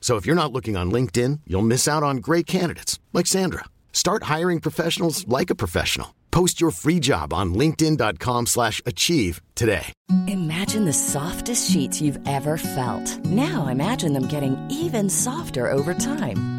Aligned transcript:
So 0.00 0.16
if 0.16 0.24
you're 0.24 0.42
not 0.42 0.52
looking 0.52 0.74
on 0.76 0.90
LinkedIn, 0.90 1.40
you'll 1.46 1.60
miss 1.60 1.86
out 1.86 2.02
on 2.02 2.16
great 2.18 2.46
candidates 2.46 2.98
like 3.12 3.26
Sandra. 3.26 3.64
Start 3.92 4.22
hiring 4.24 4.60
professionals 4.60 5.28
like 5.28 5.50
a 5.50 5.54
professional. 5.54 6.14
Post 6.30 6.60
your 6.62 6.70
free 6.70 6.98
job 7.00 7.34
on 7.34 7.52
linkedin.com/achieve 7.52 9.42
today. 9.54 9.92
Imagine 10.26 10.84
the 10.86 10.92
softest 10.92 11.70
sheets 11.70 12.00
you've 12.00 12.20
ever 12.26 12.56
felt. 12.56 13.06
Now 13.24 13.66
imagine 13.66 14.14
them 14.14 14.26
getting 14.26 14.56
even 14.70 15.10
softer 15.10 15.70
over 15.70 15.94
time. 15.94 16.57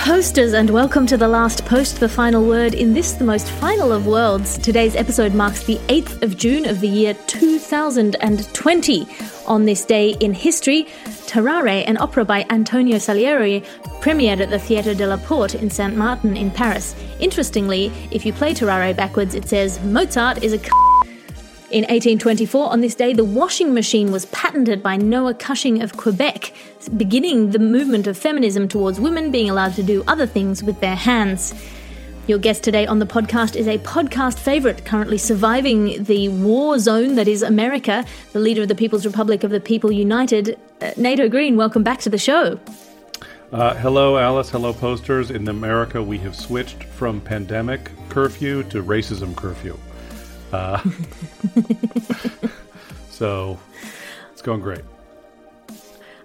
Posters, 0.00 0.54
and 0.54 0.70
welcome 0.70 1.06
to 1.06 1.18
the 1.18 1.28
last 1.28 1.66
post, 1.66 2.00
the 2.00 2.08
final 2.08 2.42
word 2.42 2.72
in 2.72 2.94
this, 2.94 3.12
the 3.12 3.24
most 3.24 3.50
final 3.50 3.92
of 3.92 4.06
worlds. 4.06 4.56
Today's 4.56 4.96
episode 4.96 5.34
marks 5.34 5.62
the 5.64 5.76
8th 5.88 6.22
of 6.22 6.38
June 6.38 6.64
of 6.66 6.80
the 6.80 6.88
year 6.88 7.12
2020. 7.26 9.06
On 9.46 9.64
this 9.66 9.84
day 9.84 10.16
in 10.20 10.32
history, 10.32 10.84
Tarare, 11.26 11.84
an 11.86 11.98
opera 11.98 12.24
by 12.24 12.46
Antonio 12.48 12.96
Salieri, 12.96 13.62
premiered 14.00 14.40
at 14.40 14.48
the 14.48 14.58
Theatre 14.58 14.94
de 14.94 15.06
la 15.06 15.18
Porte 15.18 15.56
in 15.56 15.68
Saint 15.68 15.94
Martin 15.94 16.34
in 16.34 16.50
Paris. 16.50 16.96
Interestingly, 17.20 17.92
if 18.10 18.24
you 18.24 18.32
play 18.32 18.54
Tarare 18.54 18.94
backwards, 18.94 19.34
it 19.34 19.46
says 19.48 19.78
Mozart 19.84 20.42
is 20.42 20.54
a 20.54 20.58
c- 20.58 20.70
in 21.70 21.82
1824, 21.82 22.68
on 22.72 22.80
this 22.80 22.96
day, 22.96 23.12
the 23.12 23.24
washing 23.24 23.72
machine 23.72 24.10
was 24.10 24.26
patented 24.26 24.82
by 24.82 24.96
Noah 24.96 25.34
Cushing 25.34 25.82
of 25.82 25.96
Quebec, 25.96 26.52
beginning 26.96 27.50
the 27.50 27.60
movement 27.60 28.08
of 28.08 28.18
feminism 28.18 28.66
towards 28.66 29.00
women 29.00 29.30
being 29.30 29.48
allowed 29.48 29.74
to 29.74 29.84
do 29.84 30.02
other 30.08 30.26
things 30.26 30.64
with 30.64 30.80
their 30.80 30.96
hands. 30.96 31.54
Your 32.26 32.38
guest 32.38 32.64
today 32.64 32.86
on 32.86 32.98
the 32.98 33.06
podcast 33.06 33.54
is 33.54 33.68
a 33.68 33.78
podcast 33.78 34.40
favorite, 34.40 34.84
currently 34.84 35.16
surviving 35.16 36.02
the 36.02 36.28
war 36.28 36.80
zone 36.80 37.14
that 37.14 37.28
is 37.28 37.40
America, 37.40 38.04
the 38.32 38.40
leader 38.40 38.62
of 38.62 38.68
the 38.68 38.74
People's 38.74 39.06
Republic 39.06 39.44
of 39.44 39.52
the 39.52 39.60
People 39.60 39.92
United, 39.92 40.58
uh, 40.80 40.90
Nato 40.96 41.28
Green. 41.28 41.56
Welcome 41.56 41.84
back 41.84 42.00
to 42.00 42.10
the 42.10 42.18
show. 42.18 42.58
Uh, 43.52 43.74
hello, 43.74 44.18
Alice. 44.18 44.50
Hello, 44.50 44.72
posters. 44.72 45.30
In 45.30 45.46
America, 45.46 46.02
we 46.02 46.18
have 46.18 46.34
switched 46.34 46.82
from 46.82 47.20
pandemic 47.20 47.92
curfew 48.08 48.64
to 48.64 48.82
racism 48.82 49.36
curfew. 49.36 49.78
Uh, 50.52 50.82
so 53.10 53.58
it's 54.32 54.42
going 54.42 54.60
great. 54.60 54.82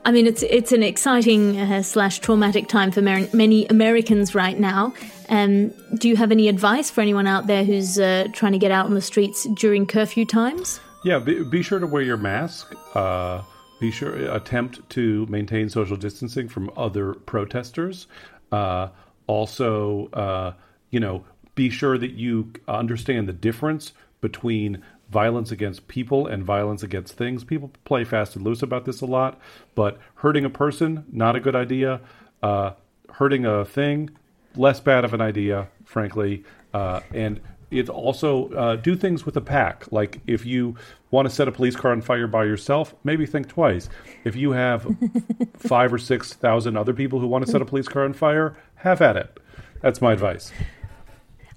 I 0.06 0.12
mean, 0.12 0.28
it's 0.28 0.44
it's 0.44 0.72
an 0.72 0.84
exciting 0.84 1.60
uh, 1.60 1.82
slash 1.82 2.20
traumatic 2.20 2.68
time 2.68 2.92
for 2.92 3.02
mer- 3.02 3.28
many 3.34 3.66
Americans 3.68 4.36
right 4.36 4.58
now. 4.60 4.94
Um, 5.30 5.70
do 5.96 6.08
you 6.08 6.16
have 6.16 6.32
any 6.32 6.48
advice 6.48 6.92
for 6.92 7.02
anyone 7.02 7.26
out 7.26 7.48
there 7.48 7.64
who's 7.64 7.98
uh, 7.98 8.28
trying 8.32 8.52
to 8.52 8.60
get 8.60 8.72
out 8.72 8.86
on 8.86 8.94
the 8.94 9.02
streets 9.02 9.48
during 9.56 9.88
curfew 9.88 10.26
times? 10.26 10.80
Yeah, 11.04 11.18
be, 11.18 11.44
be 11.44 11.64
sure 11.64 11.80
to 11.80 11.88
wear 11.88 12.04
your 12.04 12.18
mask. 12.18 12.76
Uh, 12.96 13.42
be 13.80 13.90
sure 13.90 14.16
attempt 14.32 14.88
to 14.92 15.26
maintain 15.26 15.70
social 15.70 15.98
distancing 15.98 16.48
from 16.48 16.72
other 16.78 17.14
protesters. 17.14 18.08
Uh, 18.52 18.90
also, 19.28 20.08
uh, 20.14 20.54
you 20.92 21.00
know, 21.00 21.26
be 21.56 21.70
sure 21.70 21.98
that 21.98 22.12
you 22.12 22.54
understand 22.68 23.28
the 23.28 23.34
difference 23.34 23.94
between 24.26 24.82
violence 25.12 25.52
against 25.52 25.88
people 25.88 26.26
and 26.26 26.44
violence 26.44 26.82
against 26.82 27.14
things. 27.14 27.44
People 27.44 27.70
play 27.84 28.04
fast 28.04 28.36
and 28.36 28.44
loose 28.44 28.64
about 28.64 28.86
this 28.86 29.02
a 29.02 29.06
lot, 29.06 29.40
but 29.76 30.00
hurting 30.16 30.44
a 30.44 30.50
person, 30.50 31.06
not 31.12 31.36
a 31.36 31.40
good 31.40 31.56
idea. 31.56 32.02
Uh, 32.42 32.72
hurting 33.12 33.46
a 33.46 33.64
thing, 33.64 34.10
less 34.56 34.80
bad 34.80 35.06
of 35.06 35.14
an 35.14 35.22
idea, 35.22 35.68
frankly. 35.84 36.44
Uh, 36.74 37.02
and 37.14 37.40
it's 37.70 37.90
also 37.90 38.50
uh, 38.54 38.76
do 38.78 38.96
things 38.96 39.28
with 39.28 39.38
a 39.38 39.42
pack. 39.42 39.92
Like 39.92 40.22
if 40.26 40.44
you 40.44 40.76
want 41.12 41.30
to 41.30 41.34
set 41.34 41.48
a 41.48 41.52
police 41.52 41.76
car 41.76 41.92
on 41.92 42.02
fire 42.02 42.26
by 42.26 42.46
yourself, 42.46 42.96
maybe 43.04 43.28
think 43.28 43.48
twice. 43.48 43.90
If 44.24 44.36
you 44.36 44.54
have 44.54 44.88
five 45.58 45.94
or 45.94 46.00
six 46.00 46.34
thousand 46.34 46.78
other 46.78 46.94
people 46.94 47.20
who 47.20 47.28
want 47.28 47.46
to 47.46 47.52
set 47.52 47.62
a 47.62 47.66
police 47.66 47.88
car 47.88 48.06
on 48.06 48.14
fire, 48.14 48.58
have 48.78 49.04
at 49.04 49.18
it. 49.18 49.40
That's 49.82 50.02
my 50.02 50.14
advice. 50.14 50.52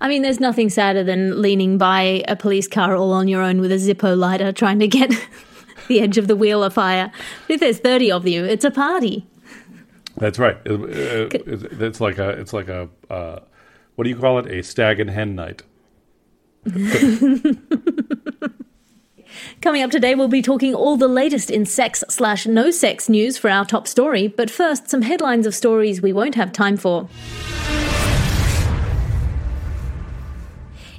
I 0.01 0.09
mean, 0.09 0.23
there's 0.23 0.39
nothing 0.41 0.71
sadder 0.71 1.03
than 1.03 1.43
leaning 1.43 1.77
by 1.79 2.23
a 2.29 2.37
police 2.37 2.69
car 2.69 2.95
all 2.95 3.13
on 3.13 3.27
your 3.29 3.43
own 3.43 3.61
with 3.61 3.73
a 3.73 3.77
Zippo 3.77 4.17
lighter 4.17 4.53
trying 4.53 4.79
to 4.79 4.87
get 4.87 5.11
the 5.89 6.01
edge 6.01 6.19
of 6.19 6.29
the 6.29 6.37
wheel 6.37 6.63
afire. 6.63 7.11
If 7.49 7.61
there's 7.61 7.79
30 7.79 8.13
of 8.13 8.27
you, 8.27 8.45
it's 8.45 8.65
a 8.65 8.71
party. 8.71 9.27
That's 10.17 10.39
right. 10.39 10.57
It- 10.65 11.35
it- 11.35 11.83
it's 11.83 12.01
like 12.01 12.19
a 12.19 12.31
it's 12.31 12.53
like 12.53 12.69
a 12.69 12.89
uh, 13.11 13.41
what 13.97 14.05
do 14.05 14.11
you 14.11 14.17
call 14.17 14.39
it? 14.39 14.47
A 14.47 14.63
stag 14.63 15.01
and 15.01 15.11
hen 15.11 15.35
night. 15.35 15.63
Coming 19.61 19.83
up 19.83 19.91
today, 19.91 20.15
we'll 20.15 20.29
be 20.29 20.43
talking 20.43 20.75
all 20.75 20.97
the 20.97 21.09
latest 21.09 21.51
in 21.51 21.67
sex 21.67 22.03
slash 22.09 22.47
no 22.47 22.71
sex 22.71 23.09
news 23.09 23.37
for 23.37 23.51
our 23.51 23.65
top 23.65 23.87
story. 23.87 24.27
But 24.29 24.51
first, 24.51 24.89
some 24.89 25.03
headlines 25.03 25.47
of 25.47 25.55
stories 25.55 26.01
we 26.01 26.13
won't 26.13 26.35
have 26.37 26.53
time 26.53 26.77
for. 26.77 27.09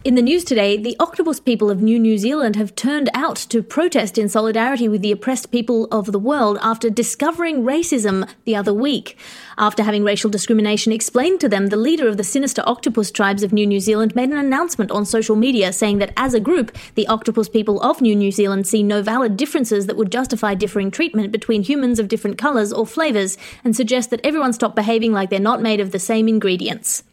In 0.06 0.16
the 0.16 0.22
news 0.22 0.46
today, 0.46 0.78
the 0.78 0.96
octopus 0.98 1.42
people 1.42 1.70
of 1.70 1.82
New 1.82 2.00
New 2.00 2.18
Zealand 2.18 2.56
have 2.56 2.74
turned 2.74 3.10
out 3.14 3.36
to 3.36 3.62
protest 3.62 4.18
in 4.18 4.30
solidarity 4.30 4.88
with 4.88 5.02
the 5.02 5.12
oppressed 5.12 5.52
people 5.52 5.90
of 5.92 6.14
the 6.14 6.18
world 6.20 6.58
after 6.62 6.90
discovering 6.90 7.64
racism 7.64 8.26
the 8.46 8.56
other 8.56 8.74
week. 8.74 9.18
After 9.58 9.84
having 9.84 10.06
racial 10.06 10.30
discrimination 10.30 10.94
explained 10.94 11.42
to 11.42 11.50
them, 11.50 11.68
the 11.68 11.76
leader 11.76 12.08
of 12.08 12.16
the 12.16 12.24
sinister 12.24 12.64
octopus 12.66 13.12
tribes 13.12 13.44
of 13.44 13.52
New 13.52 13.68
New 13.68 13.82
Zealand 13.82 14.16
made 14.16 14.30
an 14.30 14.38
announcement 14.38 14.90
on 14.90 15.06
social 15.06 15.36
media 15.36 15.74
saying 15.74 15.98
that 15.98 16.14
as 16.16 16.34
a 16.34 16.40
group, 16.40 16.72
the 16.96 17.08
octopus 17.08 17.50
people 17.50 17.82
of 17.82 18.00
New 18.00 18.16
New 18.16 18.32
Zealand 18.32 18.68
see 18.68 18.82
no 18.82 19.02
valid 19.02 19.36
differences 19.36 19.86
that 19.88 19.98
would 19.98 20.14
justify 20.14 20.56
differing 20.56 20.92
treatment 20.92 21.34
between 21.34 21.62
humans 21.62 22.00
of 22.00 22.08
different 22.08 22.38
colours 22.38 22.72
or 22.72 22.88
flavours 22.88 23.38
and 23.66 23.76
suggest 23.76 24.12
that 24.12 24.22
everyone 24.24 24.54
stop 24.54 24.76
behaving 24.76 25.12
like 25.12 25.30
they're 25.30 25.42
not 25.42 25.62
made 25.62 25.82
of 25.82 25.92
the 25.92 26.00
same 26.00 26.30
ingredients. 26.30 27.04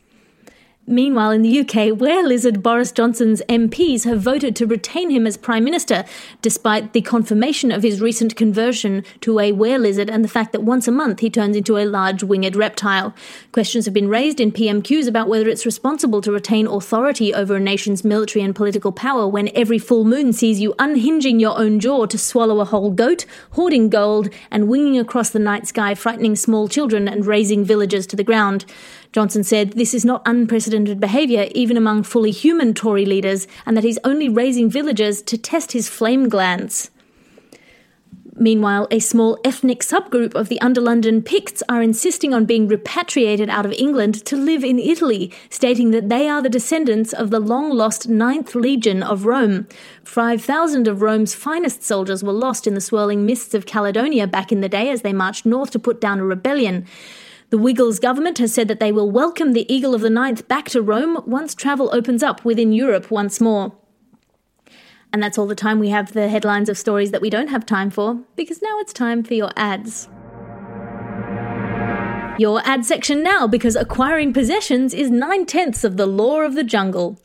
Meanwhile, 0.89 1.33
in 1.33 1.43
the 1.43 1.61
UK, 1.61 1.99
were 1.99 2.23
lizard 2.23 2.63
Boris 2.63 2.93
Johnson's 2.93 3.43
MPs 3.49 4.05
have 4.05 4.21
voted 4.21 4.55
to 4.55 4.69
retain 4.69 5.11
him 5.11 5.27
as 5.27 5.37
Prime 5.37 5.65
Minister, 5.65 6.05
despite 6.43 6.93
the 6.93 7.01
confirmation 7.01 7.73
of 7.73 7.83
his 7.83 8.01
recent 8.01 8.37
conversion 8.37 9.03
to 9.23 9.41
a 9.41 9.51
were 9.51 9.79
lizard 9.79 10.09
and 10.09 10.23
the 10.23 10.29
fact 10.29 10.53
that 10.53 10.63
once 10.63 10.87
a 10.87 10.93
month 10.93 11.19
he 11.19 11.29
turns 11.29 11.57
into 11.57 11.77
a 11.77 11.87
large 11.87 12.23
winged 12.23 12.55
reptile. 12.55 13.13
Questions 13.51 13.85
have 13.87 13.95
been 13.95 14.09
raised 14.09 14.41
in 14.41 14.53
PMQs 14.53 15.09
about 15.09 15.27
whether 15.27 15.49
it's 15.49 15.67
responsible 15.67 16.21
to 16.21 16.31
retain 16.31 16.69
authority 16.69 17.35
over 17.35 17.57
a 17.57 17.61
nation's 17.61 18.05
military 18.05 18.45
and 18.45 18.55
political 18.55 18.93
power 18.93 19.27
when 19.27 19.51
every 19.57 19.81
full 19.81 20.05
moon 20.05 20.33
sees 20.33 20.61
you 20.61 20.73
unhinging 20.79 21.41
your 21.41 21.59
own 21.59 21.81
jaw 21.81 22.07
to 22.07 22.17
swallow 22.17 22.61
a 22.61 22.65
whole 22.65 22.93
goat, 22.93 23.27
hoarding 23.51 23.91
gold, 23.91 24.29
and 24.53 24.69
winging 24.69 25.01
across 25.01 25.31
the 25.31 25.41
night 25.41 25.67
sky, 25.67 25.97
frightening 25.97 26.37
small 26.37 26.69
children 26.69 27.09
and 27.09 27.27
razing 27.27 27.65
villagers 27.65 28.07
to 28.07 28.15
the 28.15 28.23
ground. 28.23 28.65
Johnson 29.17 29.45
said 29.45 29.73
this 29.73 29.95
is 29.95 30.05
not 30.05 30.21
unprecedented 30.27 31.01
behaviour 31.01 31.47
even 31.55 31.79
among 31.79 32.03
fully 32.03 32.31
human 32.31 32.75
Tory 32.75 33.07
leaders, 33.07 33.47
and 33.65 33.75
that 33.75 33.83
he's 33.83 33.99
only 34.05 34.29
raising 34.29 34.69
villagers 34.69 35.23
to 35.23 35.39
test 35.39 35.73
his 35.73 35.89
flame 35.89 36.29
glands. 36.29 36.91
Meanwhile, 38.35 38.89
a 38.91 38.99
small 38.99 39.39
ethnic 39.43 39.81
subgroup 39.81 40.35
of 40.35 40.51
the 40.51 40.61
under 40.61 40.83
London 40.83 41.23
Picts 41.23 41.63
are 41.67 41.81
insisting 41.81 42.35
on 42.35 42.45
being 42.45 42.69
repatriated 42.69 43.49
out 43.49 43.65
of 43.65 43.73
England 43.73 44.23
to 44.27 44.37
live 44.37 44.63
in 44.63 44.79
Italy, 44.79 45.33
stating 45.49 45.93
that 45.93 46.11
they 46.11 46.29
are 46.29 46.43
the 46.43 46.51
descendants 46.51 47.15
of 47.15 47.31
the 47.31 47.41
long 47.41 47.71
lost 47.71 48.11
Ninth 48.11 48.55
Legion 48.55 49.03
of 49.03 49.25
Rome. 49.25 49.67
5,000 50.05 50.87
of 50.87 51.01
Rome's 51.01 51.35
finest 51.35 51.83
soldiers 51.83 52.23
were 52.23 52.35
lost 52.35 52.67
in 52.67 52.75
the 52.75 52.83
swirling 52.83 53.25
mists 53.25 53.55
of 53.55 53.65
Caledonia 53.65 54.27
back 54.27 54.53
in 54.53 54.61
the 54.61 54.69
day 54.69 54.91
as 54.91 55.01
they 55.01 55.15
marched 55.15 55.47
north 55.47 55.71
to 55.71 55.79
put 55.79 56.03
down 56.03 56.21
a 56.21 56.25
rebellion. 56.27 56.85
The 57.51 57.59
Wiggles 57.59 58.01
government 58.01 58.39
has 58.39 58.53
said 58.53 58.67
that 58.67 58.81
they 58.81 58.91
will 58.91 59.09
welcome 59.09 59.53
the 59.53 59.73
Eagle 59.73 59.95
of 59.95 60.01
the 60.01 60.11
Ninth 60.11 60.49
back 60.49 60.69
to 60.71 60.83
Rome 60.83 61.23
once 61.27 61.55
travel 61.55 61.95
opens 61.95 62.25
up 62.25 62.45
within 62.45 62.73
Europe 62.73 63.09
once 63.09 63.41
more. 63.41 63.73
And 65.13 65.23
that's 65.23 65.39
all 65.39 65.47
the 65.47 65.55
time 65.55 65.79
we 65.79 65.91
have 65.91 66.13
the 66.13 66.27
headlines 66.27 66.69
of 66.69 66.77
stories 66.77 67.13
that 67.13 67.21
we 67.21 67.31
don't 67.31 67.47
have 67.47 67.65
time 67.65 67.91
for, 67.91 68.19
because 68.35 68.61
now 68.63 68.81
it's 68.81 68.93
time 68.93 69.23
for 69.23 69.35
your 69.35 69.53
ads. 69.57 70.09
Your 72.37 72.61
ad 72.65 72.85
section 72.85 73.23
now, 73.23 73.47
because 73.47 73.77
acquiring 73.77 74.33
possessions 74.33 74.93
is 74.93 75.09
nine 75.09 75.47
tenths 75.47 75.85
of 75.85 75.97
the 75.97 76.07
law 76.07 76.41
of 76.41 76.57
the 76.57 76.65
jungle. 76.65 77.17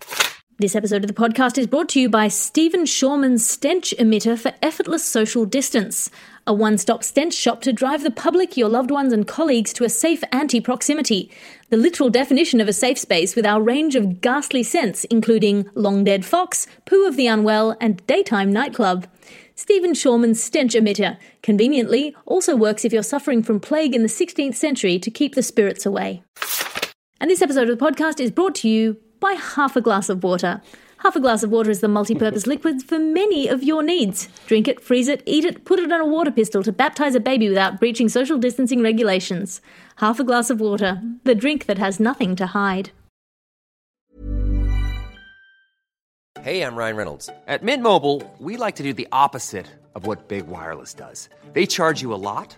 This 0.62 0.75
episode 0.75 1.04
of 1.04 1.08
the 1.08 1.16
podcast 1.16 1.58
is 1.58 1.66
brought 1.66 1.90
to 1.90 2.00
you 2.00 2.08
by 2.08 2.28
Stephen 2.28 2.86
Shawman's 2.86 3.44
stench 3.44 3.96
emitter 3.98 4.38
for 4.38 4.54
effortless 4.62 5.04
social 5.04 5.44
distance, 5.44 6.12
a 6.46 6.54
one 6.54 6.78
stop 6.78 7.04
stench 7.04 7.34
shop 7.34 7.62
to 7.63 7.74
drive 7.74 8.04
the 8.04 8.12
public, 8.12 8.56
your 8.56 8.69
loved 8.69 8.92
ones, 8.92 9.12
and 9.12 9.28
colleagues 9.28 9.74
to 9.74 9.86
a 9.86 9.90
safe 9.90 10.24
anti 10.31 10.62
proximity. 10.62 11.31
The 11.69 11.78
literal 11.78 12.12
definition 12.12 12.62
of 12.62 12.68
a 12.68 12.74
safe 12.74 13.00
space 13.00 13.36
with 13.36 13.44
our 13.44 13.60
range 13.60 13.96
of 13.96 14.22
ghastly 14.22 14.62
scents, 14.62 15.04
including 15.06 15.68
long 15.74 16.04
dead 16.04 16.25
fox, 16.25 16.68
poo 16.86 17.08
of 17.08 17.16
the 17.16 17.25
unwell, 17.25 17.75
and 17.81 18.06
daytime 18.06 18.54
nightclub. 18.54 19.08
Stephen 19.56 19.96
Shawman's 19.96 20.44
stench 20.44 20.75
emitter, 20.75 21.18
conveniently, 21.42 22.16
also 22.28 22.56
works 22.56 22.86
if 22.86 22.94
you're 22.94 23.02
suffering 23.02 23.42
from 23.42 23.60
plague 23.60 23.96
in 23.96 24.04
the 24.04 24.08
16th 24.08 24.54
century 24.54 25.00
to 25.00 25.10
keep 25.10 25.34
the 25.34 25.42
spirits 25.42 25.88
away. 25.88 26.22
And 27.19 27.31
this 27.31 27.42
episode 27.42 27.68
of 27.68 27.80
the 27.80 27.84
podcast 27.84 28.19
is 28.19 28.30
brought 28.30 28.54
to 28.56 28.69
you 28.69 28.98
by 29.21 29.33
half 29.33 29.77
a 29.77 29.81
glass 29.81 30.09
of 30.09 30.21
water. 30.21 30.62
Half 30.97 31.15
a 31.15 31.21
glass 31.21 31.41
of 31.41 31.50
water 31.50 31.71
is 31.71 31.79
the 31.79 31.88
multi 31.88 32.13
purpose 32.13 32.45
liquid 32.53 32.83
for 32.83 33.00
many 33.00 33.47
of 33.47 33.63
your 33.63 33.81
needs. 33.81 34.27
Drink 34.47 34.68
it, 34.68 34.81
freeze 34.81 35.07
it, 35.07 35.23
eat 35.25 35.45
it, 35.45 35.63
put 35.63 35.79
it 35.79 35.91
on 35.91 36.01
a 36.01 36.06
water 36.06 36.31
pistol 36.31 36.62
to 36.63 36.73
baptize 36.73 37.15
a 37.15 37.21
baby 37.21 37.47
without 37.47 37.79
breaching 37.79 38.09
social 38.09 38.38
distancing 38.38 38.83
regulations. 38.83 39.62
Half 39.95 40.19
a 40.19 40.25
glass 40.25 40.50
of 40.50 40.59
water, 40.59 41.01
the 41.23 41.35
drink 41.35 41.68
that 41.68 41.77
has 41.77 42.00
nothing 42.00 42.35
to 42.35 42.47
hide. 42.47 42.91
Hey, 46.41 46.63
I'm 46.63 46.75
Ryan 46.75 46.95
Reynolds. 46.95 47.29
At 47.45 47.62
Mint 47.62 47.83
Mobile, 47.83 48.24
we 48.39 48.57
like 48.57 48.75
to 48.77 48.83
do 48.83 48.94
the 48.94 49.07
opposite 49.12 49.67
of 49.94 50.07
what 50.07 50.27
Big 50.27 50.47
Wireless 50.47 50.95
does. 50.95 51.29
They 51.53 51.67
charge 51.67 52.01
you 52.01 52.13
a 52.13 52.21
lot, 52.29 52.57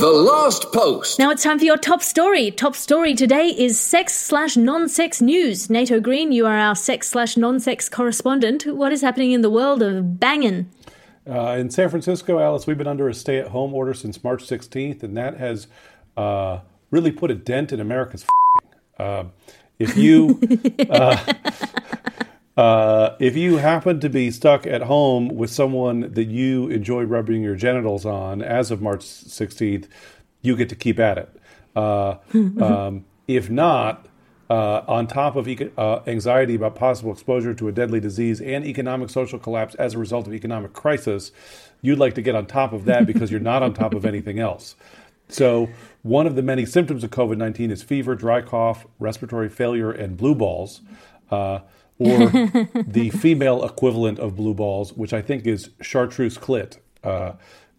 The 0.00 0.10
last 0.10 0.72
post. 0.72 1.20
Now 1.20 1.30
it's 1.30 1.44
time 1.44 1.56
for 1.56 1.64
your 1.64 1.76
top 1.76 2.02
story. 2.02 2.50
Top 2.50 2.74
story 2.74 3.14
today 3.14 3.50
is 3.50 3.78
sex 3.78 4.12
slash 4.12 4.56
non 4.56 4.88
sex 4.88 5.22
news. 5.22 5.70
Nato 5.70 6.00
Green, 6.00 6.32
you 6.32 6.46
are 6.46 6.58
our 6.58 6.74
sex 6.74 7.10
slash 7.10 7.36
non 7.36 7.60
sex 7.60 7.88
correspondent. 7.88 8.66
What 8.66 8.90
is 8.90 9.02
happening 9.02 9.30
in 9.30 9.42
the 9.42 9.50
world 9.50 9.82
of 9.82 10.18
banging? 10.18 10.68
Uh, 11.30 11.52
in 11.52 11.70
San 11.70 11.88
Francisco, 11.90 12.40
Alice, 12.40 12.66
we've 12.66 12.76
been 12.76 12.88
under 12.88 13.08
a 13.08 13.14
stay 13.14 13.38
at 13.38 13.46
home 13.48 13.72
order 13.72 13.94
since 13.94 14.24
March 14.24 14.42
16th, 14.44 15.04
and 15.04 15.16
that 15.16 15.36
has 15.36 15.68
uh, 16.16 16.58
really 16.90 17.12
put 17.12 17.30
a 17.30 17.34
dent 17.34 17.72
in 17.72 17.78
America's. 17.78 18.26
Uh, 18.98 19.24
if 19.78 19.96
you. 19.96 20.40
Uh, 22.56 22.60
uh, 23.04 23.16
if 23.18 23.36
you 23.36 23.58
happen 23.58 24.00
to 24.00 24.08
be 24.08 24.30
stuck 24.30 24.66
at 24.66 24.82
home 24.82 25.28
with 25.28 25.50
someone 25.50 26.12
that 26.12 26.24
you 26.24 26.68
enjoy 26.68 27.02
rubbing 27.02 27.42
your 27.42 27.54
genitals 27.54 28.06
on 28.06 28.40
as 28.40 28.70
of 28.70 28.80
March 28.80 29.00
16th, 29.00 29.86
you 30.40 30.56
get 30.56 30.68
to 30.70 30.74
keep 30.74 30.98
at 30.98 31.18
it. 31.18 31.40
Uh, 31.76 32.16
um, 32.62 33.04
if 33.28 33.50
not, 33.50 34.06
uh, 34.48 34.82
on 34.88 35.06
top 35.06 35.36
of 35.36 35.48
eco- 35.48 35.70
uh, 35.76 36.02
anxiety 36.06 36.54
about 36.54 36.74
possible 36.74 37.12
exposure 37.12 37.52
to 37.52 37.68
a 37.68 37.72
deadly 37.72 38.00
disease 38.00 38.40
and 38.40 38.64
economic 38.64 39.10
social 39.10 39.38
collapse 39.38 39.74
as 39.74 39.94
a 39.94 39.98
result 39.98 40.26
of 40.26 40.32
economic 40.32 40.72
crisis, 40.72 41.32
you'd 41.82 41.98
like 41.98 42.14
to 42.14 42.22
get 42.22 42.34
on 42.34 42.46
top 42.46 42.72
of 42.72 42.84
that 42.86 43.06
because 43.06 43.30
you're 43.30 43.40
not 43.40 43.62
on 43.62 43.74
top 43.74 43.94
of 43.94 44.04
anything 44.04 44.38
else. 44.38 44.76
So, 45.28 45.68
one 46.02 46.26
of 46.26 46.36
the 46.36 46.42
many 46.42 46.66
symptoms 46.66 47.02
of 47.02 47.10
COVID 47.10 47.38
19 47.38 47.70
is 47.70 47.82
fever, 47.82 48.14
dry 48.14 48.42
cough, 48.42 48.86
respiratory 48.98 49.48
failure, 49.48 49.90
and 49.90 50.16
blue 50.16 50.34
balls. 50.34 50.82
Or 51.98 52.28
the 52.86 53.10
female 53.10 53.64
equivalent 53.64 54.18
of 54.18 54.36
blue 54.36 54.54
balls, 54.54 54.92
which 54.92 55.12
I 55.12 55.22
think 55.22 55.46
is 55.46 55.70
chartreuse 55.80 56.38
clit. 56.38 56.78
Uh, 57.04 57.32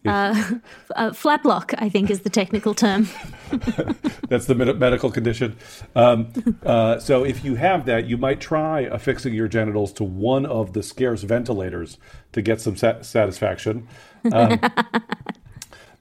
uh, 0.06 0.58
uh, 0.96 1.12
flaplock, 1.12 1.74
I 1.78 1.88
think, 1.88 2.10
is 2.10 2.20
the 2.20 2.30
technical 2.30 2.74
term. 2.74 3.08
That's 4.28 4.46
the 4.46 4.54
med- 4.54 4.78
medical 4.78 5.10
condition. 5.10 5.56
Um, 5.94 6.32
uh, 6.64 6.98
so, 6.98 7.24
if 7.24 7.44
you 7.44 7.56
have 7.56 7.86
that, 7.86 8.06
you 8.06 8.16
might 8.16 8.40
try 8.40 8.80
affixing 8.80 9.34
your 9.34 9.48
genitals 9.48 9.92
to 9.94 10.04
one 10.04 10.46
of 10.46 10.72
the 10.72 10.82
scarce 10.82 11.22
ventilators 11.22 11.98
to 12.32 12.42
get 12.42 12.60
some 12.60 12.76
sat- 12.76 13.04
satisfaction. 13.04 13.88
Um, 14.32 14.60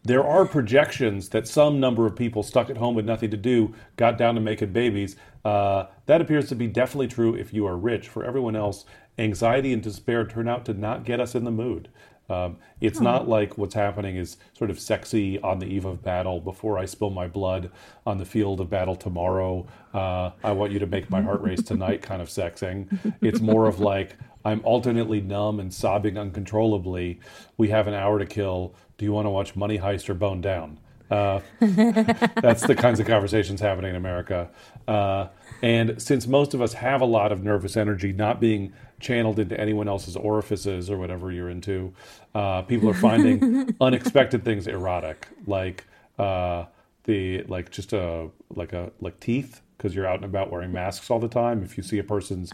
there 0.05 0.24
are 0.24 0.45
projections 0.45 1.29
that 1.29 1.47
some 1.47 1.79
number 1.79 2.05
of 2.05 2.15
people 2.15 2.43
stuck 2.43 2.69
at 2.69 2.77
home 2.77 2.93
with 2.95 3.05
nothing 3.05 3.31
to 3.31 3.38
do 3.38 3.74
got 3.97 4.17
down 4.17 4.35
to 4.35 4.41
making 4.41 4.71
babies. 4.71 5.15
Uh, 5.43 5.85
that 6.05 6.21
appears 6.21 6.47
to 6.50 6.55
be 6.55 6.67
definitely 6.67 7.07
true 7.07 7.35
if 7.35 7.53
you 7.53 7.65
are 7.65 7.75
rich. 7.75 8.07
For 8.07 8.24
everyone 8.24 8.55
else, 8.55 8.85
anxiety 9.17 9.74
and 9.74 9.81
despair 9.81 10.25
turn 10.25 10.47
out 10.47 10.63
to 10.65 10.74
not 10.74 11.05
get 11.05 11.19
us 11.19 11.33
in 11.33 11.43
the 11.43 11.51
mood. 11.51 11.89
Um, 12.29 12.58
it's 12.82 13.00
not 13.00 13.27
like 13.27 13.58
what's 13.58 13.75
happening 13.75 14.15
is 14.15 14.38
sort 14.58 14.70
of 14.70 14.79
sexy 14.79 15.39
on 15.41 15.60
the 15.60 15.67
eve 15.67 15.86
of 15.86 16.01
battle 16.01 16.39
before 16.39 16.77
I 16.77 16.86
spill 16.86 17.12
my 17.12 17.27
blood 17.27 17.72
on 18.05 18.17
the 18.17 18.25
field 18.25 18.60
of 18.62 18.70
battle 18.70 18.96
tomorrow. 18.96 19.67
Uh, 19.94 20.32
I 20.44 20.51
want 20.51 20.72
you 20.72 20.79
to 20.79 20.88
make 20.88 21.10
my 21.10 21.22
heart 21.22 21.41
race 21.41 21.62
tonight 21.62 22.01
kind 22.01 22.22
of 22.22 22.29
sexing. 22.29 23.15
It's 23.22 23.39
more 23.41 23.67
of 23.67 23.79
like 23.79 24.17
I'm 24.44 24.62
alternately 24.63 25.22
numb 25.22 25.60
and 25.60 25.74
sobbing 25.74 26.17
uncontrollably. 26.17 27.20
We 27.58 27.70
have 27.70 27.88
an 27.88 27.94
hour 27.94 28.20
to 28.20 28.25
kill. 28.25 28.75
Do 28.98 29.05
you 29.05 29.12
want 29.12 29.25
to 29.25 29.32
watch 29.32 29.55
Money 29.55 29.79
Heist 29.79 30.10
or 30.10 30.13
Bone 30.13 30.41
Down? 30.41 30.79
Uh, 31.12 31.39
that's 31.59 32.65
the 32.65 32.75
kinds 32.75 33.00
of 33.00 33.07
conversations 33.07 33.59
happening 33.62 33.91
in 33.91 33.95
America. 33.95 34.50
Uh, 34.88 35.27
and 35.62 36.01
since 36.01 36.27
most 36.27 36.53
of 36.53 36.62
us 36.62 36.74
have 36.74 37.01
a 37.01 37.05
lot 37.05 37.31
of 37.31 37.43
nervous 37.43 37.77
energy 37.77 38.12
not 38.12 38.39
being 38.39 38.74
channeled 39.00 39.39
into 39.39 39.59
anyone 39.59 39.88
else's 39.88 40.15
orifices 40.15 40.89
or 40.89 40.97
whatever 40.97 41.31
you're 41.31 41.50
into, 41.50 41.93
uh, 42.33 42.62
people 42.63 42.89
are 42.89 42.93
finding 42.95 43.75
unexpected 43.81 44.43
things 44.43 44.67
erotic, 44.67 45.27
like 45.45 45.85
uh, 46.17 46.65
the 47.03 47.43
like 47.43 47.69
just 47.71 47.93
a 47.93 48.29
like 48.55 48.74
a 48.74 48.91
like 49.00 49.19
teeth 49.19 49.62
because 49.77 49.93
you're 49.93 50.07
out 50.07 50.15
and 50.15 50.25
about 50.25 50.50
wearing 50.51 50.71
masks 50.71 51.09
all 51.12 51.19
the 51.19 51.27
time. 51.27 51.62
If 51.63 51.77
you 51.77 51.83
see 51.83 52.00
a 52.00 52.03
person's 52.03 52.51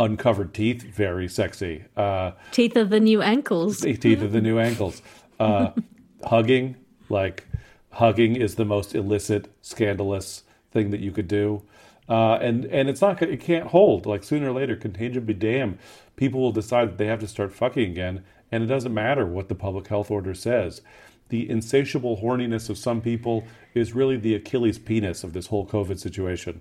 uncovered 0.00 0.54
teeth, 0.54 0.82
very 0.82 1.28
sexy. 1.28 1.84
Uh, 1.96 2.32
Teeth 2.52 2.76
of 2.76 2.90
the 2.90 3.00
new 3.00 3.20
ankles. 3.20 3.80
teeth 3.80 4.22
of 4.22 4.32
the 4.32 4.40
new 4.40 4.58
ankles. 4.58 5.02
Uh, 5.38 5.70
hugging, 6.24 6.76
like 7.08 7.46
hugging, 7.92 8.36
is 8.36 8.54
the 8.54 8.64
most 8.64 8.94
illicit, 8.94 9.52
scandalous 9.62 10.42
thing 10.70 10.90
that 10.90 11.00
you 11.00 11.12
could 11.12 11.28
do. 11.28 11.62
Uh, 12.08 12.34
and 12.34 12.64
and 12.66 12.88
it's 12.88 13.00
not 13.00 13.22
it 13.22 13.40
can't 13.40 13.68
hold. 13.68 14.06
Like 14.06 14.24
sooner 14.24 14.50
or 14.50 14.52
later, 14.52 14.76
contagion 14.76 15.24
be 15.24 15.34
damned. 15.34 15.78
People 16.16 16.40
will 16.40 16.52
decide 16.52 16.88
that 16.88 16.98
they 16.98 17.06
have 17.06 17.20
to 17.20 17.28
start 17.28 17.52
fucking 17.54 17.90
again, 17.90 18.24
and 18.50 18.62
it 18.62 18.66
doesn't 18.66 18.92
matter 18.92 19.26
what 19.26 19.48
the 19.48 19.54
public 19.54 19.88
health 19.88 20.10
order 20.10 20.34
says. 20.34 20.82
The 21.28 21.48
insatiable 21.48 22.18
horniness 22.18 22.68
of 22.68 22.76
some 22.76 23.00
people 23.00 23.44
is 23.72 23.94
really 23.94 24.16
the 24.16 24.34
Achilles 24.34 24.78
penis 24.78 25.24
of 25.24 25.32
this 25.32 25.46
whole 25.46 25.66
COVID 25.66 25.98
situation. 25.98 26.60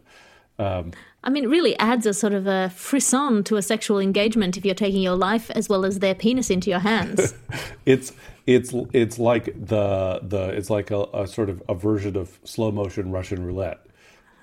Um, 0.57 0.91
I 1.23 1.29
mean, 1.29 1.43
it 1.43 1.49
really 1.49 1.77
adds 1.77 2.05
a 2.05 2.13
sort 2.13 2.33
of 2.33 2.47
a 2.47 2.71
frisson 2.71 3.43
to 3.43 3.57
a 3.57 3.61
sexual 3.61 3.99
engagement 3.99 4.57
if 4.57 4.65
you're 4.65 4.73
taking 4.73 5.01
your 5.01 5.15
life 5.15 5.51
as 5.51 5.69
well 5.69 5.85
as 5.85 5.99
their 5.99 6.15
penis 6.15 6.49
into 6.49 6.69
your 6.69 6.79
hands. 6.79 7.35
it's 7.85 8.11
it's 8.47 8.73
it's 8.91 9.19
like 9.19 9.45
the 9.45 10.19
the 10.23 10.49
it's 10.49 10.69
like 10.69 10.89
a, 10.89 11.03
a 11.13 11.27
sort 11.27 11.49
of 11.49 11.61
a 11.69 11.75
version 11.75 12.17
of 12.17 12.39
slow 12.43 12.71
motion 12.71 13.11
Russian 13.11 13.45
roulette. 13.45 13.85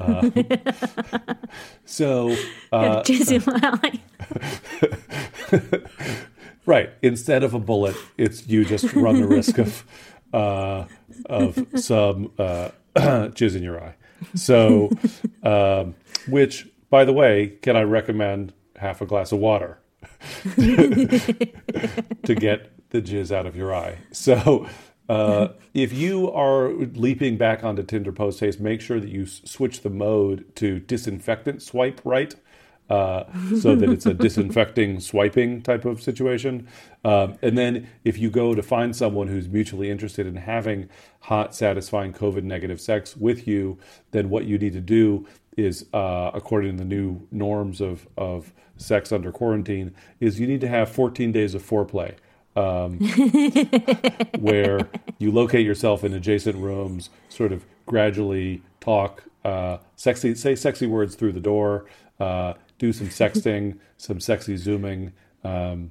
Uh, 0.01 0.31
so 1.85 2.31
uh, 2.73 3.03
Jizz 3.03 3.33
in 3.33 3.43
my 3.61 3.61
eye. 3.83 4.01
right, 6.65 6.91
instead 7.03 7.43
of 7.43 7.55
a 7.55 7.59
bullet, 7.59 7.97
it's 8.17 8.47
you 8.47 8.65
just 8.65 8.93
run 8.95 9.21
the 9.21 9.27
risk 9.27 9.59
of 9.59 9.85
uh, 10.33 10.85
of 11.27 11.67
some 11.75 12.31
uh, 12.39 12.71
jizz 12.97 13.57
in 13.57 13.63
your 13.63 13.83
eye. 13.83 13.95
So, 14.35 14.91
um, 15.43 15.95
which 16.29 16.69
by 16.91 17.05
the 17.05 17.13
way, 17.13 17.59
can 17.63 17.77
I 17.77 17.83
recommend 17.83 18.53
half 18.77 19.01
a 19.01 19.07
glass 19.07 19.33
of 19.33 19.39
water 19.39 19.79
to 20.57 22.35
get 22.35 22.73
the 22.91 23.03
jizz 23.03 23.33
out 23.33 23.47
of 23.47 23.57
your 23.57 23.75
eye? 23.75 23.99
So. 24.13 24.69
Uh, 25.09 25.55
if 25.73 25.91
you 25.91 26.31
are 26.33 26.69
leaping 26.71 27.39
back 27.39 27.65
onto 27.65 27.83
Tinder 27.83 28.13
post 28.13 28.41
haste, 28.41 28.61
make 28.61 28.83
sure 28.83 29.01
that 29.01 29.09
you 29.09 29.25
switch 29.25 29.81
the 29.81 29.89
mode 29.89 30.45
to 30.57 30.81
disinfectant 30.81 31.63
swipe 31.63 32.03
right, 32.05 32.35
uh, 32.91 33.25
so 33.61 33.77
that 33.77 33.91
it's 33.91 34.07
a 34.07 34.15
disinfecting 34.27 35.01
swiping 35.01 35.63
type 35.63 35.85
of 35.85 36.01
situation. 36.03 36.67
Um, 37.05 37.37
and 37.43 37.57
then 37.57 37.89
if 38.05 38.19
you 38.19 38.31
go 38.31 38.55
to 38.55 38.63
find 38.63 38.95
someone 38.97 39.29
who's 39.29 39.49
mutually 39.49 39.91
interested 39.91 40.27
in 40.27 40.37
having 40.37 40.89
hot, 41.21 41.55
satisfying 41.55 42.13
COVID 42.13 42.45
negative 42.45 42.81
sex 42.81 43.17
with 43.17 43.47
you, 43.47 43.79
then 44.13 44.31
what 44.31 44.45
you 44.45 44.59
need 44.59 44.73
to 44.73 44.81
do 44.81 45.27
is, 45.57 45.87
uh, 45.93 46.31
according 46.33 46.73
to 46.73 46.79
the 46.79 46.85
new 46.85 47.27
norms 47.31 47.81
of, 47.81 48.07
of 48.17 48.53
sex 48.77 49.13
under 49.13 49.33
quarantine, 49.33 49.95
is 50.21 50.41
you 50.41 50.47
need 50.47 50.61
to 50.61 50.69
have 50.69 50.89
14 50.89 51.33
days 51.33 51.55
of 51.55 51.63
foreplay. 51.63 52.15
Um, 52.57 52.99
where 54.41 54.89
you 55.19 55.31
locate 55.31 55.65
yourself 55.65 56.03
in 56.03 56.13
adjacent 56.13 56.57
rooms, 56.57 57.09
sort 57.29 57.53
of 57.53 57.65
gradually 57.87 58.63
talk, 58.81 59.23
uh, 59.45 59.79
sexy, 59.95 60.35
say 60.35 60.57
sexy 60.57 60.87
words 60.87 61.15
through 61.15 61.33
the 61.33 61.41
door, 61.41 61.87
uh, 62.19 62.55
do 62.79 62.93
some 62.93 63.09
sexting, 63.09 63.79
some 63.97 64.21
sexy 64.21 64.57
zooming, 64.57 65.13
um, 65.45 65.91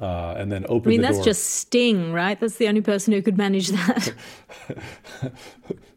uh, 0.00 0.34
and 0.36 0.50
then 0.50 0.64
open 0.68 0.88
I 0.88 0.90
mean, 0.90 1.02
that's 1.02 1.18
door. 1.18 1.24
just 1.26 1.44
Sting, 1.44 2.12
right? 2.12 2.38
That's 2.38 2.56
the 2.56 2.68
only 2.68 2.80
person 2.80 3.12
who 3.12 3.20
could 3.22 3.36
manage 3.36 3.68
that. 3.68 4.14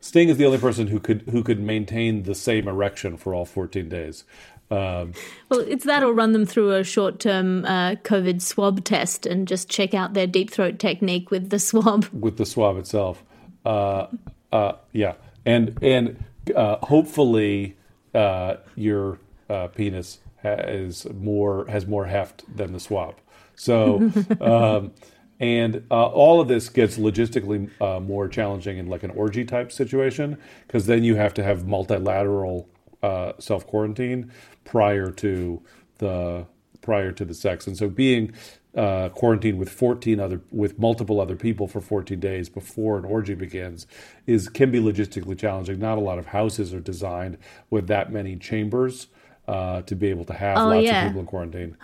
Sting 0.01 0.29
is 0.29 0.37
the 0.37 0.45
only 0.45 0.57
person 0.57 0.87
who 0.87 0.99
could 0.99 1.21
who 1.23 1.43
could 1.43 1.59
maintain 1.59 2.23
the 2.23 2.35
same 2.35 2.67
erection 2.67 3.17
for 3.17 3.33
all 3.33 3.45
14 3.45 3.87
days. 3.89 4.23
Um, 4.71 5.13
well, 5.49 5.59
it's 5.59 5.85
that 5.85 6.03
or 6.03 6.11
run 6.11 6.31
them 6.31 6.45
through 6.45 6.73
a 6.73 6.83
short 6.83 7.19
term 7.19 7.65
uh, 7.65 7.95
COVID 8.03 8.41
swab 8.41 8.83
test 8.83 9.25
and 9.25 9.47
just 9.47 9.69
check 9.69 9.93
out 9.93 10.13
their 10.13 10.27
deep 10.27 10.51
throat 10.51 10.79
technique 10.79 11.29
with 11.29 11.49
the 11.49 11.59
swab. 11.59 12.07
with 12.13 12.37
the 12.37 12.45
swab 12.45 12.77
itself. 12.77 13.23
Uh, 13.63 14.07
uh, 14.51 14.73
yeah, 14.91 15.13
and 15.45 15.77
and 15.81 16.23
uh, 16.55 16.77
hopefully 16.77 17.75
uh, 18.13 18.55
your 18.75 19.19
uh, 19.49 19.67
penis 19.67 20.19
has 20.37 21.07
more 21.13 21.65
has 21.67 21.87
more 21.87 22.05
heft 22.05 22.43
than 22.55 22.73
the 22.73 22.79
swab. 22.79 23.15
So, 23.55 24.11
um, 24.41 24.91
and 25.39 25.83
uh, 25.89 26.05
all 26.05 26.39
of 26.39 26.47
this 26.47 26.69
gets 26.69 26.97
logistically 26.97 27.69
uh, 27.81 27.99
more 27.99 28.27
challenging 28.27 28.77
in 28.77 28.87
like 28.87 29.03
an 29.03 29.11
orgy 29.11 29.43
type 29.43 29.71
situation 29.71 30.37
because 30.67 30.85
then 30.85 31.03
you 31.03 31.15
have 31.15 31.33
to 31.35 31.43
have 31.43 31.67
multilateral 31.67 32.69
uh, 33.01 33.33
self 33.39 33.65
quarantine 33.65 34.31
prior 34.63 35.11
to 35.11 35.61
the 35.97 36.45
prior 36.81 37.11
to 37.11 37.25
the 37.25 37.33
sex, 37.33 37.65
and 37.67 37.77
so 37.77 37.89
being 37.89 38.33
uh, 38.75 39.07
quarantined 39.09 39.57
with 39.57 39.69
14 39.69 40.19
other 40.19 40.41
with 40.51 40.77
multiple 40.77 41.21
other 41.21 41.35
people 41.35 41.67
for 41.67 41.79
14 41.79 42.19
days 42.19 42.49
before 42.49 42.97
an 42.97 43.05
orgy 43.05 43.33
begins 43.33 43.87
is 44.27 44.49
can 44.49 44.69
be 44.69 44.79
logistically 44.79 45.37
challenging. 45.37 45.79
Not 45.79 45.97
a 45.97 46.01
lot 46.01 46.19
of 46.19 46.27
houses 46.27 46.73
are 46.73 46.81
designed 46.81 47.37
with 47.69 47.87
that 47.87 48.11
many 48.11 48.35
chambers 48.35 49.07
uh, 49.47 49.81
to 49.83 49.95
be 49.95 50.09
able 50.09 50.25
to 50.25 50.33
have 50.33 50.57
Oh, 50.57 50.67
lots 50.69 50.83
yeah. 50.83 51.03
of 51.05 51.09
people 51.09 51.21
in 51.21 51.27
quarantine. 51.27 51.77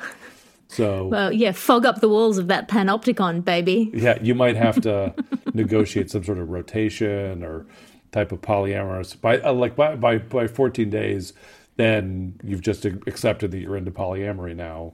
So 0.67 1.05
Well, 1.11 1.31
yeah, 1.33 1.51
fog 1.51 1.85
up 1.85 2.01
the 2.01 2.09
walls 2.09 2.37
of 2.37 2.47
that 2.47 2.67
panopticon, 2.67 3.43
baby. 3.43 3.91
yeah, 3.93 4.17
you 4.21 4.33
might 4.35 4.55
have 4.55 4.81
to 4.81 5.13
negotiate 5.53 6.09
some 6.11 6.23
sort 6.23 6.37
of 6.39 6.49
rotation 6.49 7.43
or 7.43 7.65
type 8.11 8.31
of 8.31 8.41
polyamorous. 8.41 9.19
By 9.19 9.39
uh, 9.39 9.53
like 9.53 9.75
by, 9.75 9.95
by 9.95 10.17
by 10.17 10.47
14 10.47 10.89
days, 10.89 11.33
then 11.77 12.39
you've 12.43 12.61
just 12.61 12.85
accepted 12.85 13.51
that 13.51 13.59
you're 13.59 13.77
into 13.77 13.91
polyamory 13.91 14.55
now. 14.55 14.93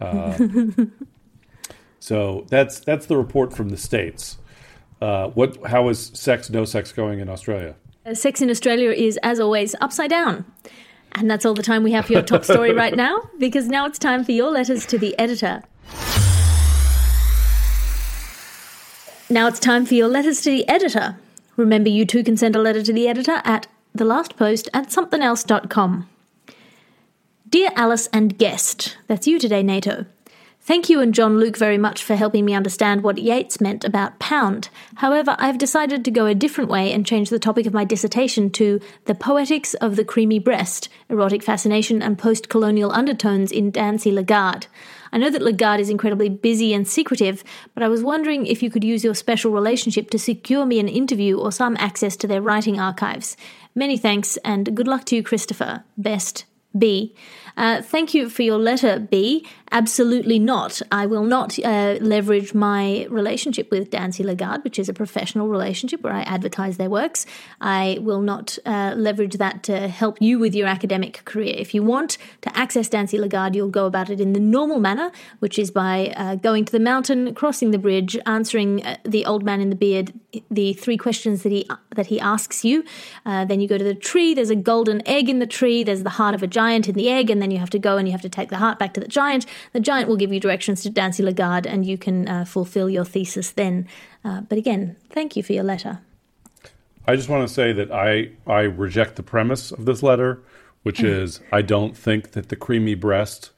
Uh, 0.00 0.36
so 2.00 2.46
that's 2.48 2.80
that's 2.80 3.06
the 3.06 3.16
report 3.16 3.52
from 3.54 3.70
the 3.70 3.76
states. 3.76 4.38
Uh, 5.00 5.28
what? 5.28 5.58
How 5.66 5.88
is 5.88 6.10
sex, 6.14 6.48
no 6.50 6.64
sex 6.64 6.92
going 6.92 7.20
in 7.20 7.28
Australia? 7.28 7.74
Uh, 8.06 8.14
Sex 8.14 8.42
in 8.42 8.50
Australia 8.50 8.90
is, 8.90 9.18
as 9.22 9.40
always, 9.40 9.74
upside 9.80 10.10
down. 10.10 10.44
And 11.14 11.30
that's 11.30 11.46
all 11.46 11.54
the 11.54 11.62
time 11.62 11.82
we 11.82 11.92
have 11.92 12.06
for 12.06 12.12
your 12.12 12.22
top 12.22 12.44
story 12.44 12.72
right 12.82 12.94
now, 12.94 13.28
because 13.38 13.68
now 13.68 13.86
it's 13.86 13.98
time 13.98 14.24
for 14.24 14.32
your 14.32 14.50
letters 14.50 14.84
to 14.86 14.98
the 14.98 15.16
editor. 15.18 15.62
Now 19.30 19.46
it's 19.46 19.58
time 19.58 19.86
for 19.86 19.94
your 19.94 20.08
letters 20.08 20.40
to 20.42 20.50
the 20.50 20.68
editor. 20.68 21.16
Remember, 21.56 21.88
you 21.88 22.04
too 22.04 22.22
can 22.22 22.36
send 22.36 22.56
a 22.56 22.60
letter 22.60 22.82
to 22.82 22.92
the 22.92 23.08
editor 23.08 23.40
at 23.44 23.66
thelastpost 23.96 24.68
at 24.74 24.88
somethingelse.com. 24.88 26.08
Dear 27.48 27.70
Alice 27.76 28.08
and 28.08 28.36
guest, 28.36 28.96
that's 29.06 29.26
you 29.26 29.38
today, 29.38 29.62
Nato. 29.62 30.06
Thank 30.66 30.88
you 30.88 31.02
and 31.02 31.12
John 31.12 31.38
Luke 31.38 31.58
very 31.58 31.76
much 31.76 32.02
for 32.02 32.16
helping 32.16 32.46
me 32.46 32.54
understand 32.54 33.02
what 33.02 33.18
Yeats 33.18 33.60
meant 33.60 33.84
about 33.84 34.18
pound. 34.18 34.70
However, 34.94 35.36
I've 35.38 35.58
decided 35.58 36.06
to 36.06 36.10
go 36.10 36.24
a 36.24 36.34
different 36.34 36.70
way 36.70 36.90
and 36.90 37.04
change 37.04 37.28
the 37.28 37.38
topic 37.38 37.66
of 37.66 37.74
my 37.74 37.84
dissertation 37.84 38.48
to 38.52 38.80
the 39.04 39.14
poetics 39.14 39.74
of 39.74 39.96
the 39.96 40.06
creamy 40.06 40.38
breast, 40.38 40.88
erotic 41.10 41.42
fascination, 41.42 42.00
and 42.00 42.18
post 42.18 42.48
colonial 42.48 42.90
undertones 42.92 43.52
in 43.52 43.70
Dancy 43.70 44.10
Lagarde. 44.10 44.66
I 45.12 45.18
know 45.18 45.28
that 45.28 45.42
Lagarde 45.42 45.82
is 45.82 45.90
incredibly 45.90 46.30
busy 46.30 46.72
and 46.72 46.88
secretive, 46.88 47.44
but 47.74 47.82
I 47.82 47.88
was 47.88 48.02
wondering 48.02 48.46
if 48.46 48.62
you 48.62 48.70
could 48.70 48.84
use 48.84 49.04
your 49.04 49.14
special 49.14 49.52
relationship 49.52 50.08
to 50.10 50.18
secure 50.18 50.64
me 50.64 50.80
an 50.80 50.88
interview 50.88 51.38
or 51.38 51.52
some 51.52 51.76
access 51.78 52.16
to 52.16 52.26
their 52.26 52.40
writing 52.40 52.80
archives. 52.80 53.36
Many 53.74 53.98
thanks, 53.98 54.38
and 54.38 54.74
good 54.74 54.88
luck 54.88 55.04
to 55.06 55.16
you, 55.16 55.22
Christopher. 55.22 55.84
Best, 55.98 56.46
B. 56.76 57.14
Uh, 57.56 57.80
thank 57.82 58.14
you 58.14 58.28
for 58.28 58.42
your 58.42 58.58
letter, 58.58 58.98
B. 58.98 59.46
Absolutely 59.70 60.38
not. 60.38 60.82
I 60.92 61.06
will 61.06 61.24
not 61.24 61.58
uh, 61.58 61.98
leverage 62.00 62.54
my 62.54 63.06
relationship 63.10 63.70
with 63.70 63.90
Dancy 63.90 64.22
Lagarde, 64.22 64.62
which 64.62 64.78
is 64.78 64.88
a 64.88 64.92
professional 64.92 65.48
relationship 65.48 66.02
where 66.02 66.12
I 66.12 66.22
advertise 66.22 66.76
their 66.76 66.90
works. 66.90 67.26
I 67.60 67.98
will 68.00 68.20
not 68.20 68.58
uh, 68.66 68.94
leverage 68.96 69.34
that 69.34 69.62
to 69.64 69.88
help 69.88 70.20
you 70.20 70.38
with 70.38 70.54
your 70.54 70.68
academic 70.68 71.24
career. 71.24 71.54
If 71.56 71.74
you 71.74 71.82
want 71.82 72.18
to 72.42 72.56
access 72.56 72.88
Dancy 72.88 73.18
Lagarde, 73.18 73.56
you'll 73.56 73.68
go 73.68 73.86
about 73.86 74.10
it 74.10 74.20
in 74.20 74.32
the 74.32 74.40
normal 74.40 74.78
manner, 74.78 75.10
which 75.38 75.58
is 75.58 75.70
by 75.70 76.12
uh, 76.16 76.36
going 76.36 76.64
to 76.64 76.72
the 76.72 76.80
mountain, 76.80 77.34
crossing 77.34 77.70
the 77.70 77.78
bridge, 77.78 78.16
answering 78.26 78.84
uh, 78.84 78.96
the 79.04 79.26
old 79.26 79.44
man 79.44 79.60
in 79.60 79.70
the 79.70 79.76
beard 79.76 80.12
the 80.50 80.72
three 80.72 80.96
questions 80.96 81.44
that 81.44 81.52
he 81.52 81.68
that 81.94 82.08
he 82.08 82.18
asks 82.18 82.64
you. 82.64 82.84
Then 83.24 83.60
you 83.60 83.68
go 83.68 83.78
to 83.78 83.84
the 83.84 83.94
tree. 83.94 84.34
There's 84.34 84.50
a 84.50 84.56
golden 84.56 85.06
egg 85.06 85.28
in 85.28 85.38
the 85.38 85.46
tree. 85.46 85.84
There's 85.84 86.02
the 86.02 86.10
heart 86.10 86.34
of 86.34 86.42
a 86.42 86.48
giant 86.48 86.88
in 86.88 86.96
the 86.96 87.08
egg, 87.08 87.30
and 87.30 87.40
then 87.44 87.50
you 87.50 87.58
have 87.58 87.70
to 87.70 87.78
go 87.78 87.98
and 87.98 88.08
you 88.08 88.12
have 88.12 88.22
to 88.22 88.30
take 88.30 88.48
the 88.48 88.56
heart 88.56 88.78
back 88.78 88.94
to 88.94 89.00
the 89.00 89.06
giant. 89.06 89.44
The 89.74 89.80
giant 89.80 90.08
will 90.08 90.16
give 90.16 90.32
you 90.32 90.40
directions 90.40 90.82
to 90.82 90.90
Dancy 90.90 91.22
Lagarde, 91.22 91.68
and 91.68 91.84
you 91.84 91.98
can 91.98 92.26
uh, 92.26 92.44
fulfill 92.46 92.88
your 92.88 93.04
thesis 93.04 93.50
then. 93.50 93.86
Uh, 94.24 94.40
but 94.40 94.56
again, 94.56 94.96
thank 95.10 95.36
you 95.36 95.42
for 95.42 95.52
your 95.52 95.64
letter. 95.64 96.00
I 97.06 97.16
just 97.16 97.28
want 97.28 97.46
to 97.46 97.52
say 97.52 97.72
that 97.74 97.92
I 97.92 98.30
I 98.50 98.62
reject 98.62 99.16
the 99.16 99.22
premise 99.22 99.70
of 99.70 99.84
this 99.84 100.02
letter, 100.02 100.42
which 100.84 101.02
is 101.02 101.40
I 101.52 101.60
don't 101.60 101.94
think 101.94 102.30
that 102.30 102.48
the 102.48 102.56
creamy 102.56 102.94
breast 102.94 103.50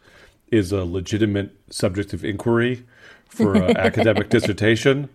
is 0.50 0.73
a 0.73 0.85
legitimate 0.85 1.55
subject 1.71 2.12
of 2.12 2.25
inquiry 2.25 2.85
for 3.28 3.55
an 3.55 3.76
academic 3.88 4.31
dissertation. 4.31 5.09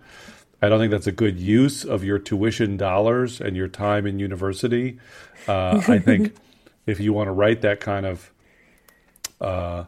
I 0.61 0.69
don't 0.69 0.79
think 0.79 0.91
that's 0.91 1.07
a 1.07 1.11
good 1.11 1.39
use 1.39 1.83
of 1.83 2.03
your 2.03 2.19
tuition 2.19 2.77
dollars 2.77 3.41
and 3.41 3.57
your 3.57 3.67
time 3.67 4.05
in 4.05 4.19
university. 4.19 4.99
Uh, 5.47 5.81
I 5.87 5.99
think 5.99 6.35
if 6.85 6.99
you 6.99 7.13
want 7.13 7.27
to 7.27 7.31
write 7.31 7.61
that 7.61 7.79
kind 7.79 8.05
of, 8.05 8.30
uh, 9.41 9.85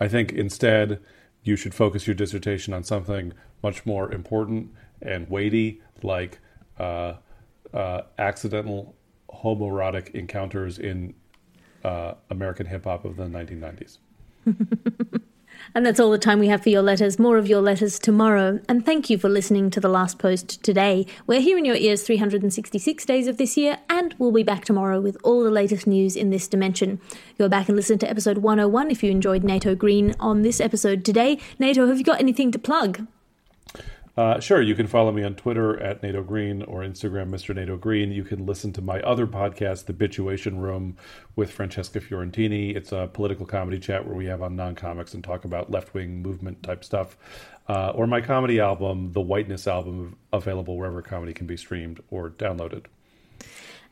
I 0.00 0.08
think 0.08 0.32
instead 0.32 1.00
you 1.42 1.56
should 1.56 1.74
focus 1.74 2.06
your 2.06 2.14
dissertation 2.14 2.72
on 2.72 2.84
something 2.84 3.32
much 3.62 3.84
more 3.84 4.12
important 4.12 4.70
and 5.00 5.28
weighty, 5.28 5.80
like 6.02 6.38
uh, 6.78 7.14
uh, 7.74 8.02
accidental 8.18 8.94
homoerotic 9.30 10.10
encounters 10.14 10.78
in 10.78 11.14
uh, 11.84 12.14
American 12.30 12.66
hip 12.66 12.84
hop 12.84 13.04
of 13.04 13.16
the 13.16 13.24
1990s. 13.24 13.98
And 15.74 15.84
that's 15.84 16.00
all 16.00 16.10
the 16.10 16.18
time 16.18 16.38
we 16.38 16.48
have 16.48 16.62
for 16.62 16.68
your 16.68 16.82
letters. 16.82 17.18
More 17.18 17.38
of 17.38 17.48
your 17.48 17.60
letters 17.60 17.98
tomorrow. 17.98 18.60
And 18.68 18.84
thank 18.84 19.08
you 19.08 19.18
for 19.18 19.28
listening 19.28 19.70
to 19.70 19.80
The 19.80 19.88
Last 19.88 20.18
Post 20.18 20.62
today. 20.62 21.06
We're 21.26 21.40
here 21.40 21.58
in 21.58 21.64
your 21.64 21.76
ears 21.76 22.02
366 22.02 23.04
days 23.04 23.26
of 23.26 23.36
this 23.36 23.56
year, 23.56 23.78
and 23.88 24.14
we'll 24.18 24.32
be 24.32 24.42
back 24.42 24.64
tomorrow 24.64 25.00
with 25.00 25.16
all 25.22 25.42
the 25.42 25.50
latest 25.50 25.86
news 25.86 26.16
in 26.16 26.30
this 26.30 26.48
dimension. 26.48 27.00
Go 27.38 27.48
back 27.48 27.68
and 27.68 27.76
listen 27.76 27.98
to 27.98 28.10
episode 28.10 28.38
101 28.38 28.90
if 28.90 29.02
you 29.02 29.10
enjoyed 29.10 29.44
Nato 29.44 29.74
Green 29.74 30.14
on 30.20 30.42
this 30.42 30.60
episode 30.60 31.04
today. 31.04 31.38
Nato, 31.58 31.86
have 31.86 31.98
you 31.98 32.04
got 32.04 32.20
anything 32.20 32.50
to 32.52 32.58
plug? 32.58 33.06
Uh, 34.14 34.38
sure, 34.38 34.60
you 34.60 34.74
can 34.74 34.86
follow 34.86 35.10
me 35.10 35.24
on 35.24 35.34
Twitter 35.34 35.80
at 35.80 36.02
Nato 36.02 36.22
Green 36.22 36.62
or 36.64 36.80
Instagram, 36.80 37.30
Mr. 37.30 37.54
Nato 37.54 37.78
Green. 37.78 38.12
You 38.12 38.24
can 38.24 38.44
listen 38.44 38.70
to 38.74 38.82
my 38.82 39.00
other 39.00 39.26
podcast, 39.26 39.86
The 39.86 39.94
Bitchuation 39.94 40.60
Room, 40.60 40.96
with 41.34 41.50
Francesca 41.50 41.98
Fiorentini. 41.98 42.76
It's 42.76 42.92
a 42.92 43.08
political 43.10 43.46
comedy 43.46 43.78
chat 43.78 44.06
where 44.06 44.14
we 44.14 44.26
have 44.26 44.42
on 44.42 44.54
non 44.54 44.74
comics 44.74 45.14
and 45.14 45.24
talk 45.24 45.46
about 45.46 45.70
left 45.70 45.94
wing 45.94 46.20
movement 46.20 46.62
type 46.62 46.84
stuff. 46.84 47.16
Uh, 47.68 47.90
or 47.94 48.06
my 48.06 48.20
comedy 48.20 48.60
album, 48.60 49.12
The 49.12 49.20
Whiteness 49.22 49.66
Album, 49.66 50.18
available 50.30 50.76
wherever 50.76 51.00
comedy 51.00 51.32
can 51.32 51.46
be 51.46 51.56
streamed 51.56 52.02
or 52.10 52.28
downloaded. 52.30 52.84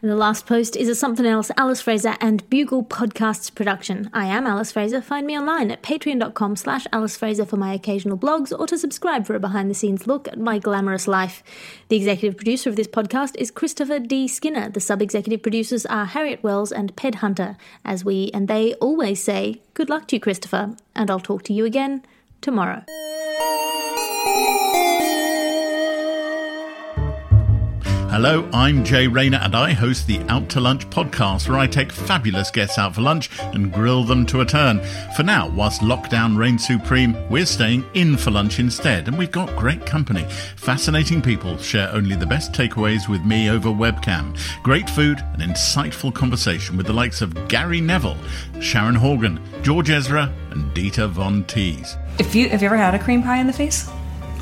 And 0.03 0.11
the 0.11 0.17
last 0.17 0.47
post 0.47 0.77
is 0.77 0.89
a 0.89 0.95
Somethin' 0.95 1.27
Else 1.27 1.51
Alice 1.59 1.83
Fraser 1.83 2.17
and 2.23 2.49
Bugle 2.49 2.83
Podcasts 2.83 3.55
production. 3.55 4.09
I 4.15 4.25
am 4.27 4.47
Alice 4.47 4.73
Fraser. 4.73 5.03
Find 5.03 5.27
me 5.27 5.39
online 5.39 5.71
at 5.71 5.83
patreon.com 5.83 6.57
slash 6.57 6.87
Alice 6.91 7.19
Fraser 7.19 7.45
for 7.45 7.59
my 7.59 7.75
occasional 7.75 8.17
blogs 8.17 8.59
or 8.59 8.67
to 8.69 8.79
subscribe 8.79 9.27
for 9.27 9.35
a 9.35 9.41
behind-the-scenes 9.41 10.07
look 10.07 10.27
at 10.27 10.39
my 10.39 10.59
glamorous 10.59 11.07
life. 11.07 11.43
The 11.89 11.97
executive 11.97 12.39
producer 12.39 12.71
of 12.71 12.77
this 12.77 12.89
podcast 12.89 13.37
is 13.37 13.51
Christopher 13.51 13.99
D. 13.99 14.27
Skinner. 14.27 14.71
The 14.71 14.81
sub-executive 14.81 15.43
producers 15.43 15.85
are 15.85 16.07
Harriet 16.07 16.43
Wells 16.43 16.73
and 16.73 16.97
Ped 16.97 17.17
Hunter. 17.17 17.59
As 17.85 18.03
we 18.03 18.31
and 18.33 18.49
they 18.49 18.73
always 18.75 19.23
say, 19.23 19.61
good 19.75 19.91
luck 19.91 20.09
to 20.09 20.17
you, 20.17 20.21
Christopher, 20.21 20.77
and 20.95 21.11
I'll 21.11 21.21
talk 21.21 21.43
to 21.43 21.53
you 21.53 21.67
again 21.67 22.03
tomorrow. 22.41 22.85
Hello, 28.11 28.51
I'm 28.53 28.85
Jay 28.85 29.07
Rayner, 29.07 29.39
and 29.41 29.55
I 29.55 29.73
host 29.73 30.09
the 30.09 30.19
Out 30.29 30.49
to 30.49 30.61
Lunch 30.61 30.85
podcast, 30.91 31.49
where 31.49 31.59
I 31.59 31.69
take 31.69 31.93
fabulous 31.93 32.51
guests 32.51 32.77
out 32.77 32.97
for 32.97 33.03
lunch 33.03 33.31
and 33.41 33.73
grill 33.73 34.03
them 34.03 34.27
to 34.27 34.41
a 34.41 34.45
turn. 34.45 34.81
For 35.15 35.23
now, 35.23 35.49
whilst 35.49 35.81
lockdown 35.81 36.37
reigns 36.37 36.67
supreme, 36.67 37.17
we're 37.31 37.47
staying 37.47 37.85
in 37.95 38.17
for 38.17 38.33
lunch 38.33 38.59
instead, 38.59 39.07
and 39.07 39.17
we've 39.17 39.31
got 39.31 39.55
great 39.55 39.87
company. 39.87 40.25
Fascinating 40.57 41.23
people 41.23 41.57
share 41.59 41.89
only 41.93 42.17
the 42.17 42.27
best 42.27 42.53
takeaways 42.53 43.09
with 43.09 43.25
me 43.25 43.49
over 43.49 43.69
webcam. 43.69 44.37
Great 44.65 44.91
food 44.91 45.21
and 45.35 45.43
insightful 45.43 46.13
conversation 46.13 46.77
with 46.77 46.87
the 46.87 46.93
likes 46.93 47.23
of 47.23 47.47
Gary 47.47 47.81
Neville, 47.81 48.19
Sharon 48.61 48.97
Horgan, 48.97 49.41
George 49.63 49.89
Ezra, 49.89 50.35
and 50.51 50.75
Dita 50.75 51.07
Von 51.07 51.45
Teese. 51.45 51.97
If 52.19 52.35
you 52.35 52.49
have 52.49 52.61
you 52.61 52.67
ever 52.67 52.77
had 52.77 52.97
a 52.97 52.99
cream 52.99 53.23
pie 53.23 53.39
in 53.39 53.47
the 53.47 53.53
face? 53.53 53.89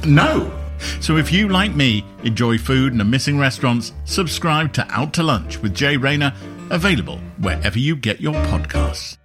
No! 0.07 0.51
So 1.01 1.17
if 1.17 1.33
you, 1.33 1.49
like 1.49 1.75
me, 1.75 2.05
enjoy 2.25 2.59
food 2.59 2.93
and 2.93 3.01
are 3.01 3.05
missing 3.05 3.38
restaurants, 3.38 3.93
subscribe 4.05 4.73
to 4.75 4.87
Out 4.91 5.12
to 5.14 5.23
Lunch 5.23 5.59
with 5.59 5.75
Jay 5.75 5.97
Rayner, 5.97 6.33
available 6.71 7.19
wherever 7.38 7.79
you 7.79 7.97
get 7.97 8.21
your 8.21 8.35
podcasts. 8.35 9.19